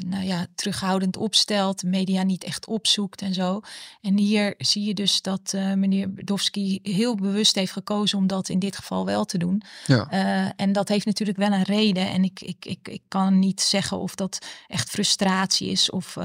[0.07, 3.61] nou ja, terughoudend opstelt, de media niet echt opzoekt en zo.
[4.01, 8.59] En hier zie je dus dat meneer Berdowski heel bewust heeft gekozen om dat in
[8.59, 9.63] dit geval wel te doen.
[9.87, 10.09] Ja.
[10.57, 12.11] en dat heeft natuurlijk wel een reden.
[12.11, 16.17] En ik, ik, ik, ik kan niet zeggen of dat echt frustratie is of,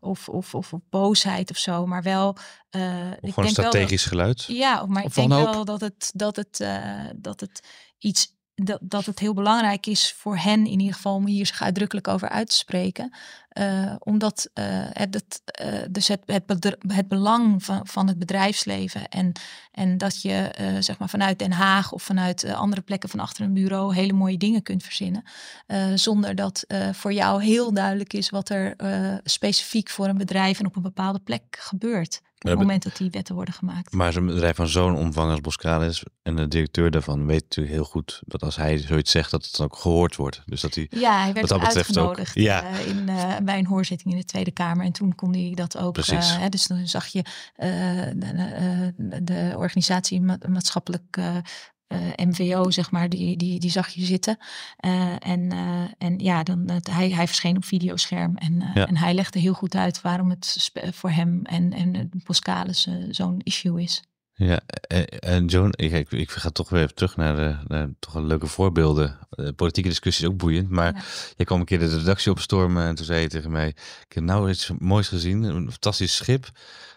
[0.00, 2.36] of, of, of, of boosheid of zo, maar wel.
[2.70, 4.44] Uh, ik denk strategisch wel geluid.
[4.44, 7.62] Ja, maar ik denk wel dat het, dat het, uh, dat het
[7.98, 11.62] iets dat, dat het heel belangrijk is voor hen in ieder geval om hier zich
[11.62, 13.12] uitdrukkelijk over uit te spreken.
[13.58, 16.42] Uh, omdat uh, het, uh, dus het, het,
[16.86, 19.32] het, belang van, van het bedrijfsleven en,
[19.72, 23.52] en dat je zeg maar vanuit Den Haag of vanuit andere plekken van achter een
[23.52, 25.24] bureau hele mooie dingen kunt verzinnen.
[25.94, 28.76] zonder dat voor jou heel duidelijk is wat er
[29.24, 33.10] specifiek voor een bedrijf en op een bepaalde plek gebeurt op het moment dat die
[33.10, 33.92] wetten worden gemaakt.
[33.92, 37.84] Maar zo'n bedrijf van zo'n omvang als Boskalis en de directeur daarvan weet natuurlijk heel
[37.84, 40.42] goed dat als hij zoiets zegt, dat het dan ook gehoord wordt.
[40.46, 42.72] Dus dat hij, ja, hij werd dat uitgenodigd ook, ja.
[42.72, 44.84] Uh, in, uh, bij een hoorzitting in de Tweede Kamer.
[44.84, 45.98] En toen kon hij dat ook.
[45.98, 47.22] Uh, hè, dus dan zag je
[47.56, 51.18] de, de, organisatie maatschappelijk
[52.16, 54.38] MVO, zeg maar, die, die, die zag je zitten.
[54.84, 58.86] Uh, en, uh, en ja, dan, hij, hij verscheen op videoscherm en, ja.
[58.86, 62.10] en hij legde heel goed uit waarom het voor hem en, en
[63.10, 64.02] zo'n issue is.
[64.38, 64.60] Ja,
[65.20, 68.26] en Joan, ik, ik, ik ga toch weer even terug naar, de, naar toch een
[68.26, 69.18] leuke voorbeelden.
[69.30, 71.02] De politieke discussie is ook boeiend, maar ja.
[71.36, 73.68] je kwam een keer de redactie opstormen en toen zei je tegen mij,
[74.08, 76.50] ik heb nou iets moois gezien, een fantastisch schip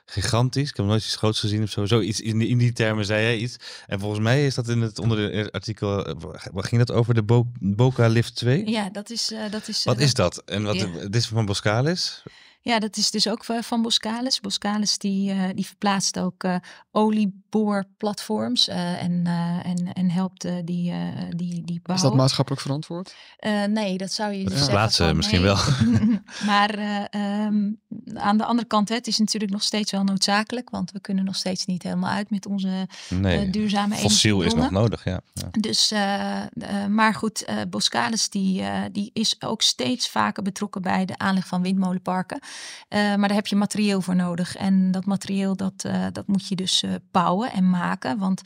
[0.06, 0.70] gigantisch.
[0.70, 1.86] Ik heb nooit iets groots gezien of zo.
[1.86, 3.56] Zoiets in, in die termen zei hij iets.
[3.88, 6.06] En volgens mij is dat in het onder de artikel.
[6.06, 6.16] Eh,
[6.52, 8.70] wat ging dat over de Bo Boca Lift 2?
[8.70, 9.32] Ja, dat is.
[9.32, 10.42] Uh, dat is wat uh, is dat?
[10.46, 10.86] En wat ja.
[10.86, 12.24] dit is van Boscalis?
[12.63, 14.39] Ja, dat is dus ook van Boskalis.
[14.39, 16.56] Boskalis die, uh, die verplaatst ook uh,
[16.91, 19.26] olieboorplatforms uh, en,
[19.63, 20.93] en, en helpt die,
[21.30, 21.95] die, die bouwen.
[21.95, 23.15] Is dat maatschappelijk verantwoord?
[23.69, 24.50] nee, dat zou je ja.
[24.50, 24.69] zeggen.
[24.69, 25.58] Plaatsen misschien wel.
[26.45, 26.80] maar
[27.45, 27.80] um,
[28.13, 31.26] aan de andere kant, hè, het is natuurlijk nog steeds wel noodzakelijk, want we kunnen
[31.26, 35.21] nog steeds niet helemaal uit met onze nee, duurzame Fossiel is nog nodig, ja.
[35.34, 35.47] ja.
[35.52, 35.93] Dus,
[36.89, 42.39] maar goed, Boskalis die, die is ook steeds vaker betrokken bij de aanleg van windmolenparken.
[42.90, 44.56] Uh, maar daar heb je materieel voor nodig.
[44.56, 48.18] En dat materieel dat, uh, dat moet je dus uh, bouwen en maken.
[48.18, 48.42] Want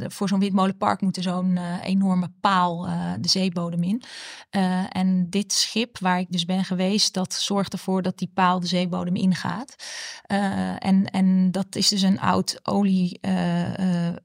[0.00, 2.88] voor zo'n windmolenpark moet er zo'n enorme paal
[3.20, 4.02] de zeebodem in.
[4.90, 8.66] en dit schip waar ik dus ben geweest, dat zorgt ervoor dat die paal de
[8.66, 9.74] zeebodem ingaat.
[10.78, 14.18] en, en dat is dus een oud olie, een,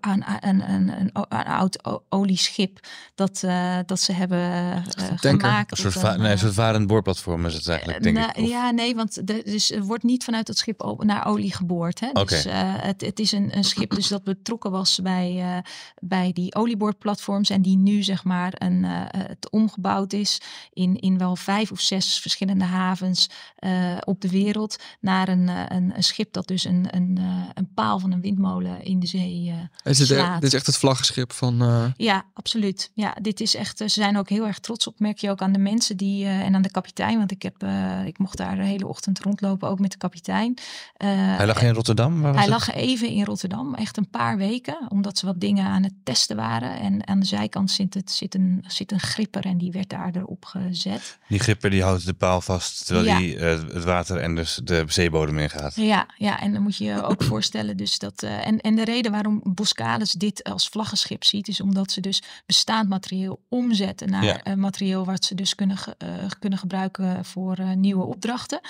[0.00, 3.44] een, een, een, oud olieschip dat,
[3.86, 4.84] dat ze hebben
[5.16, 5.70] gemaakt.
[5.70, 8.23] Een soort, va nee, een soort varend boorplatform is het eigenlijk, denk ik.
[8.32, 12.00] Ja, nee, want de, dus er wordt niet vanuit het schip naar olie geboord.
[12.00, 12.12] Hè?
[12.12, 15.58] Dus uh, het, het is een, een schip dus dat betrokken was bij, uh,
[16.00, 17.50] bij die olieboordplatforms.
[17.50, 20.40] En die nu zeg maar een, uh, het omgebouwd is
[20.72, 23.30] in, in wel vijf of zes verschillende havens
[24.04, 24.76] op de wereld.
[25.00, 27.18] Naar een, een, een, schip dat dus een, een,
[27.54, 31.32] een paal van een windmolen in de zee is dit, dit is echt het vlaggenschip
[31.32, 31.92] van...
[31.96, 32.90] Ja, absoluut.
[32.94, 34.98] Ja, dit is echt, ze zijn ook heel erg trots op.
[34.98, 37.18] Merk je ook aan de mensen die en aan de kapitein.
[37.18, 37.62] Want ik, heb,
[38.14, 40.54] ik mocht daar de hele ochtend rondlopen, ook met de kapitein.
[41.04, 42.20] Uh, hij lag in Rotterdam?
[42.20, 45.82] Waar hij lag even in Rotterdam, echt een paar weken, omdat ze wat dingen aan
[45.82, 46.78] het testen waren.
[46.78, 50.10] En aan de zijkant zit, het, zit, een, zit een gripper en die werd daar
[50.16, 51.18] erop gezet.
[51.28, 53.18] Die gripper die houdt de paal vast, terwijl ja.
[53.18, 55.74] die uh, het water en dus de zeebodem ingaat.
[55.74, 58.22] Ja, ja, en dan moet je je ook voorstellen dus dat...
[58.22, 62.22] Uh, en, en de reden waarom Boskalis dit als vlaggenschip ziet, is omdat ze dus
[62.46, 64.56] bestaand materieel omzetten naar ja.
[64.56, 65.78] materieel wat ze dus kunnen,
[66.38, 68.60] kunnen gebruiken voor nieuwe opdrachten.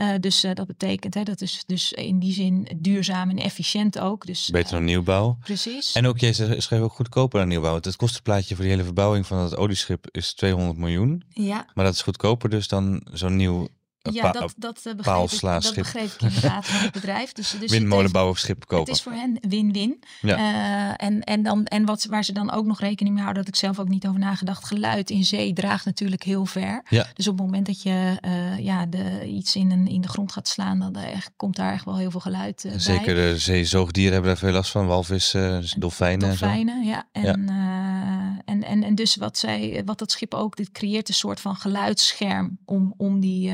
[0.00, 3.98] Uh, dus uh, dat betekent, hè, dat is dus in die zin duurzaam en efficiënt
[3.98, 4.26] ook.
[4.26, 5.36] Dus, Beter dan nieuwbouw.
[5.40, 5.92] Precies.
[5.92, 7.74] En ook, jij schreef ook goedkoper dan nieuwbouw.
[7.74, 11.22] Het kostenplaatje voor die hele verbouwing van het olieschip is 200 miljoen.
[11.28, 11.66] Ja.
[11.74, 13.68] Maar dat is goedkoper dus dan zo'n nieuw
[14.02, 17.32] ja, dat, dat, uh, begreep ik, dat begreep ik inderdaad van het bedrijf.
[17.32, 18.86] Dus, dus Windmolenbouw of schip kopen.
[18.86, 20.02] Het is voor hen win-win.
[20.20, 20.38] Ja.
[20.38, 23.54] Uh, en, en, dan, en wat, waar ze dan ook nog rekening mee houden, dat
[23.54, 24.64] ik zelf ook niet over nagedacht.
[24.64, 26.82] Geluid in zee draagt natuurlijk heel ver.
[26.88, 27.06] Ja.
[27.14, 30.32] Dus op het moment dat je uh, ja, de, iets in, een, in de grond
[30.32, 30.96] gaat slaan, dan
[31.36, 33.30] komt daar echt wel heel veel geluid Zeker bij.
[33.30, 34.86] de zeezoogdieren hebben daar veel last van.
[34.86, 36.28] Walvissen, dolfijnen.
[36.28, 36.90] Dolfijnen, en zo.
[36.90, 37.06] ja.
[37.12, 38.42] En, ja.
[38.44, 41.56] en, en, en dus wat, zij, wat dat schip ook, dit creëert een soort van
[41.56, 43.52] geluidsscherm om, om die,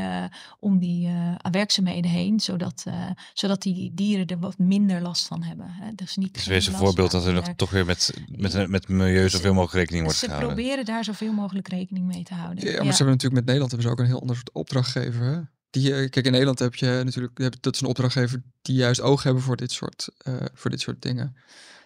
[0.61, 5.43] om die uh, werkzaamheden heen, zodat, uh, zodat die dieren er wat minder last van
[5.43, 5.67] hebben.
[5.71, 5.93] Hè.
[5.95, 9.29] Dus niet is weer een voorbeeld dat er nog toch weer met, met, met milieu
[9.29, 10.51] zoveel mogelijk rekening wordt ze gehouden.
[10.51, 12.65] Ze proberen daar zoveel mogelijk rekening mee te houden.
[12.65, 12.91] Ja, maar ja.
[12.91, 15.23] ze hebben natuurlijk met Nederland hebben ze ook een heel ander soort opdrachtgever.
[15.25, 15.41] Hè?
[15.71, 19.23] die, eh, kijk, in Nederland heb je natuurlijk, dat is een opdrachtgever die juist oog
[19.23, 21.37] hebben voor dit soort, eh, voor dit soort dingen.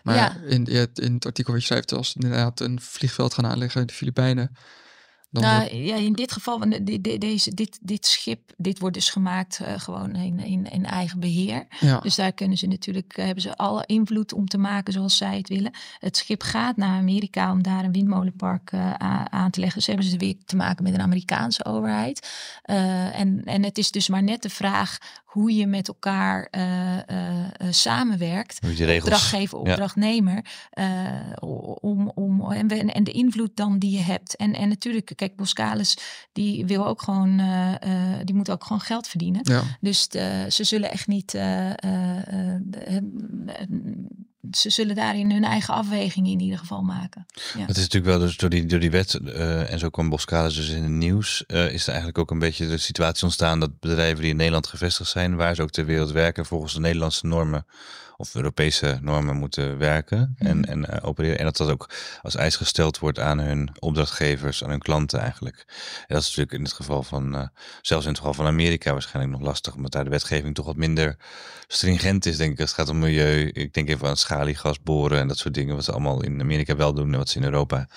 [0.03, 0.37] Maar Ja.
[0.47, 3.81] in, in het- in het artikel wat je schrijft, als inderdaad een vliegveld gaan aanleggen
[3.81, 4.57] in de Filipijnen,
[5.33, 9.11] dan Nou, wordt- ja, in dit geval, de- deze, dit, dit schip, dit wordt dus
[9.11, 11.66] gemaakt eh, gewoon in, in, in eigen beheer.
[11.81, 15.16] ja, Dus daar kunnen ze natuurlijk, eh, hebben ze alle invloed om te maken zoals
[15.16, 15.73] zij het willen.
[15.99, 19.79] Het schip gaat naar Amerika om daar een windmolenpark eh, aan te leggen.
[19.79, 22.29] Dus hebben ze weer te maken met een Amerikaanse overheid.
[22.62, 24.99] En, en het is dus maar net de vraag
[25.33, 28.59] hoe je met elkaar eh, eh, eh, samenwerkt.
[28.61, 28.97] Regels...
[29.03, 29.71] Opdrachtgever, Ja.
[29.71, 30.45] opdrachtnemer.
[30.71, 31.05] eh,
[31.81, 34.37] om, om, en, we- en de invloed dan die je hebt.
[34.37, 35.97] En, en natuurlijk, kijk, Boskalis
[36.33, 39.40] die wil ook gewoon, eh, eh, die moet ook gewoon geld verdienen.
[39.45, 39.62] ja.
[39.81, 41.35] Dus de- ze zullen echt niet.
[44.50, 47.26] Ze zullen daarin hun eigen afweging in ieder geval maken.
[47.55, 47.66] Ja.
[47.66, 50.55] Het is natuurlijk wel dus door die, door die wet, eh, en zo kwam Boskalis
[50.55, 53.81] dus in het nieuws, eh, is er eigenlijk ook een beetje de situatie ontstaan dat
[53.81, 57.26] bedrijven die in Nederland gevestigd zijn, waar ze ook ter wereld werken, volgens de Nederlandse
[57.26, 57.66] normen
[58.16, 60.70] of Europese normen moeten werken en, Mhm.
[60.70, 61.38] en eh, opereren.
[61.38, 61.88] En dat dat ook
[62.22, 65.64] als eis gesteld wordt aan hun opdrachtgevers, aan hun klanten eigenlijk.
[66.07, 67.46] En dat is natuurlijk in het geval van, eh,
[67.81, 70.77] zelfs in het geval van Amerika waarschijnlijk nog lastig, omdat daar de wetgeving toch wat
[70.77, 71.16] minder
[71.66, 72.61] stringent is, denk ik.
[72.61, 73.48] Als het gaat om milieu.
[73.53, 76.77] Ik denk even aan schaliegas boren en dat soort dingen, wat ze allemaal in Amerika
[76.77, 77.88] wel doen en wat ze in Europa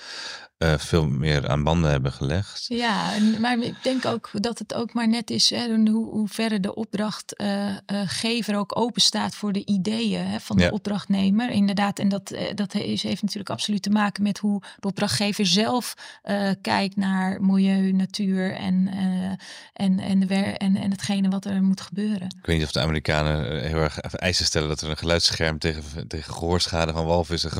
[0.58, 2.64] eh, veel meer aan banden hebben gelegd.
[2.68, 6.60] Ja, maar ik denk ook dat het ook maar net is hè, hoe, hoe verre
[6.60, 10.68] de opdrachtgever ook open staat voor de ideeën hè, van de Ja.
[10.70, 11.50] opdrachtnemer.
[11.50, 15.46] Inderdaad, en dat, eh, dat is, heeft natuurlijk absoluut te maken met hoe de opdrachtgever
[15.46, 21.44] zelf eh, kijkt naar milieu, natuur en, eh, en, en, de en, en hetgene wat
[21.44, 22.26] er moet gebeuren.
[22.40, 25.58] Ik weet niet of de Amerikanen eh, heel erg eisen stellen dat er een geluidsscherm
[25.58, 27.50] tegen, tegen gehoorschade van walvissen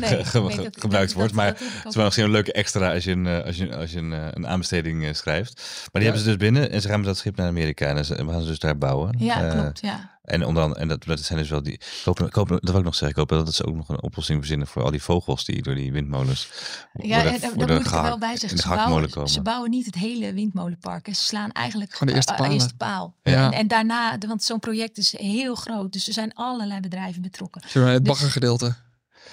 [0.00, 1.28] Nee, ge- gebruikt wordt.
[1.34, 3.56] dat- Maar dat het is wel misschien een leuke extra als je een, eh, als
[3.56, 5.54] je, als je een, eh, een aanbesteding eh, schrijft.
[5.56, 8.04] Maar die hebben ze dus binnen en ze gaan met dat schip naar Amerika en
[8.04, 9.14] ze- we gaan ze dus daar bouwen.
[9.18, 9.80] Ja, klopt.
[9.80, 10.18] Ja.
[10.24, 11.72] En onder andere, en dat, dat zijn dus wel die.
[11.72, 13.22] Ik hoop, ik hoop, dat wil ik nog zeggen.
[13.22, 15.74] Ik hoop dat ze ook nog een oplossing verzinnen voor al die vogels die door
[15.74, 16.48] die windmolens.
[16.92, 18.56] Ja, worden- en, daar worden moet ik er wel bij in zeggen.
[18.58, 19.28] de Ze bouwen, komen.
[19.30, 21.06] ze bouwen niet het hele windmolenpark.
[21.06, 21.12] hè.
[21.12, 22.52] Ze slaan eigenlijk Gewoon de eerste palen.
[22.52, 23.14] eerste paal.
[23.22, 23.44] Ja.
[23.46, 25.92] En, en daarna, want zo'n project is heel groot.
[25.92, 27.62] Dus er zijn allerlei bedrijven betrokken.
[27.66, 28.74] Zeg maar het Dus- baggergedeelte.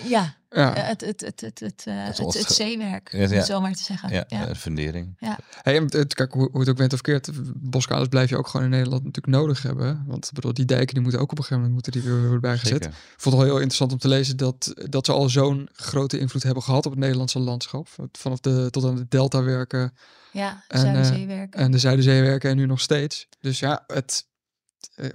[0.04, 0.76] Ja, Ja.
[0.76, 3.36] eh, het, het, het, het, het, eh, het, het zeewerk, Ja, om ja.
[3.38, 4.10] het zo maar te zeggen.
[4.10, 5.16] Ja, Ja, eh, fundering.
[5.62, 8.48] Hey, en het, kijk, hoe, hoe het ook bent of keert, boskaders blijf je ook
[8.48, 10.04] gewoon in Nederland natuurlijk nodig hebben.
[10.08, 12.42] Want bedoel, die dijken die moeten ook op een gegeven moment moeten die weer worden
[12.42, 12.84] bijgezet.
[12.84, 12.90] Zeker.
[12.90, 16.20] Ik vond het wel heel interessant om te lezen dat, dat ze al zo'n grote
[16.20, 17.88] invloed hebben gehad op het Nederlandse landschap.
[18.12, 19.94] Vanaf de, tot aan de deltawerken
[20.32, 21.56] ja En, Zuiderzeewerk.
[21.56, 23.28] en de Zuiderzeewerken en nu nog steeds.
[23.40, 24.26] Dus ja, het,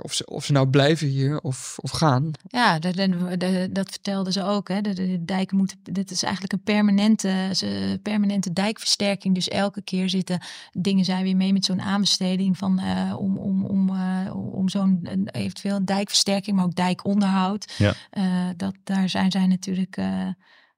[0.02, 2.30] of, ze, of ze nou blijven hier of, of gaan.
[2.46, 4.68] Ja, de- dat vertelden ze ook.
[4.68, 4.80] Hè.
[4.80, 5.78] De, dijken moeten.
[5.82, 9.34] Dit is eigenlijk een permanente, ze- permanente dijkversterking.
[9.34, 10.40] Dus elke keer zitten
[10.72, 15.08] dingen zijn weer mee met zo'n aanbesteding van eh, om, om, om, eh, om zo'n
[15.24, 17.72] eventueel een dijkversterking, maar ook dijkonderhoud.
[17.78, 17.94] Ja.
[18.10, 20.26] Eh, dat, daar zijn zij natuurlijk eh,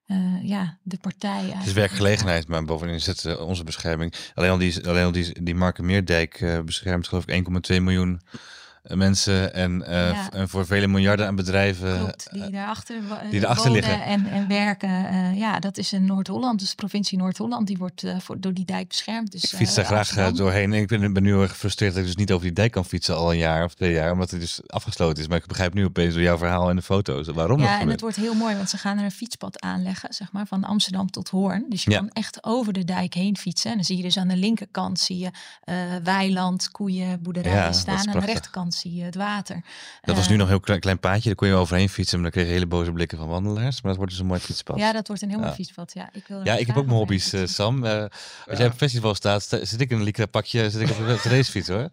[0.07, 1.43] eh, ja, de partij.
[1.55, 4.15] Het is werkgelegenheid, maar bovendien is het eh, onze bescherming.
[4.35, 8.41] Alleen al die, alleen al die, die Markenmeerdijk eh beschermt geloof ik 1,2 miljoen eh,
[8.89, 9.55] mensen.
[9.55, 10.31] En, eh, Ja.
[10.33, 11.99] en voor vele miljarden aan bedrijven.
[11.99, 14.03] Klopt, die daarachter, wa- die daarachter liggen.
[14.03, 15.07] En, en werken.
[15.09, 17.67] eh, ja, dat is in Noord-Holland, dus de provincie Noord-Holland.
[17.67, 19.33] Die wordt eh, voor, door die dijk beschermd.
[19.33, 20.73] Dus, Ik fiets eh, daar graag eh, doorheen.
[20.73, 22.73] En ik ben, ben nu heel erg gefrustreerd dat ik dus niet over die dijk
[22.73, 24.13] kan fietsen al een jaar of twee jaar.
[24.13, 25.29] Omdat het dus afgesloten is.
[25.29, 27.89] Maar ik begrijp nu opeens door jouw verhaal en de foto's waarom dat Ja, en
[27.89, 31.11] het wordt heel mooi, want ze gaan er een fietspad aanleggen, zeg maar, van Amsterdam
[31.11, 31.65] tot Hoorn.
[31.69, 31.99] Dus je Ja.
[31.99, 33.71] kan echt over de dijk heen fietsen.
[33.71, 35.31] En dan zie je dus aan de linkerkant zie je
[35.65, 37.99] eh, weiland, koeien, boerderijen Ja, staan.
[37.99, 39.63] En aan de rechterkant zie je het water.
[40.01, 41.25] Dat was Eh, nu nog een heel klein, klein paadje.
[41.25, 42.21] Daar kon je overheen fietsen.
[42.21, 43.75] Maar dan kreeg je hele boze blikken van wandelaars.
[43.75, 44.79] Maar dat wordt dus een mooi fietspad.
[44.79, 45.93] Ja, dat wordt een heel mooi fietspad.
[45.95, 47.49] Ja, ik, wil Ja, ik heb ook mijn hobby's, eh, fietsen.
[47.49, 47.85] Sam.
[47.85, 48.01] Eh,
[48.47, 50.91] als jij op een festival staat, sta- zit ik in een lycra pakje, zit ik
[50.91, 51.89] op de racefiets hoor.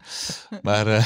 [0.62, 1.06] Maar eh,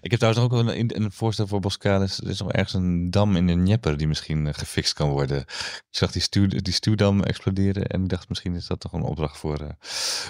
[0.00, 2.18] ik heb trouwens nog ook wel een, een voorstel voor Boskalis.
[2.18, 5.38] Er is nog ergens een dam in de Dnieper die misschien eh, gefixt kan worden.
[5.40, 9.02] Ik zag die, stuw, die stuwdam exploderen en ik dacht misschien is dat toch een
[9.02, 9.68] opdracht voor, eh,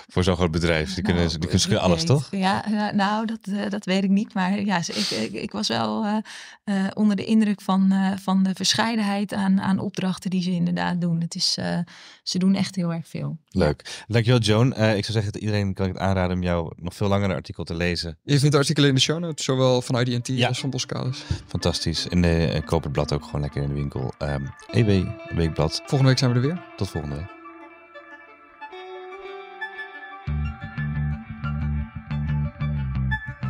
[0.08, 0.94] voor zo'n groot bedrijf.
[0.94, 2.06] Die kunnen, Nou, die kunnen alles weet.
[2.06, 2.28] toch?
[2.30, 4.27] Ja, ja, nou, dat, eh, dat weet ik niet.
[4.34, 6.16] Maar ja, ze- ik, ik, ik was wel eh,
[6.64, 11.00] eh, onder de indruk van, eh, van de verscheidenheid aan, aan opdrachten die ze inderdaad
[11.00, 11.20] doen.
[11.20, 11.78] Het is, eh,
[12.22, 13.38] ze doen echt heel erg veel.
[13.48, 14.04] Leuk.
[14.08, 14.72] Dankjewel Joan.
[14.74, 17.30] Eh, ik zou zeggen dat iedereen kan ik het aanraden om jou nog veel langer
[17.30, 18.18] een artikel te lezen.
[18.22, 20.48] Je vindt de artikelen in de show notes, zowel van IDT Ja.
[20.48, 21.24] als van Boskalis.
[21.46, 22.08] Fantastisch.
[22.08, 24.12] En de koop het blad ook gewoon lekker in de winkel.
[24.18, 25.76] Ehm EW, Weekblad.
[25.76, 26.64] Volgende week zijn we er weer.
[26.76, 27.37] Tot volgende week.